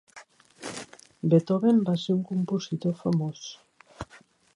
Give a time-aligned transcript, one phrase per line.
[1.33, 3.45] Beethoven va ser un compositor famós.